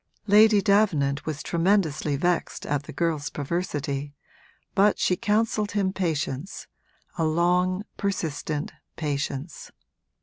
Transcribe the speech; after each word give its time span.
Lady 0.25 0.63
Davenant 0.63 1.27
was 1.27 1.43
tremendously 1.43 2.15
vexed 2.15 2.65
at 2.65 2.81
the 2.85 2.91
girl's 2.91 3.29
perversity, 3.29 4.15
but 4.73 4.97
she 4.97 5.15
counselled 5.15 5.73
him 5.73 5.93
patience, 5.93 6.65
a 7.19 7.23
long, 7.23 7.83
persistent 7.97 8.71
patience. 8.95 9.69